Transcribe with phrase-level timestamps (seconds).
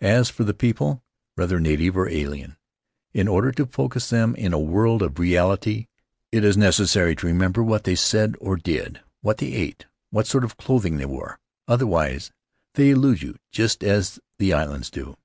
[0.00, 1.02] As for the people,
[1.34, 2.56] whether native or alien,
[3.12, 5.88] in order to focus them in a world of reality
[6.32, 10.42] it is necessary to remember what they said or did; what they ate; what sort
[10.42, 11.38] of clothing they wore.
[11.66, 12.32] Otherwise
[12.76, 15.18] they elude you just as the islands do.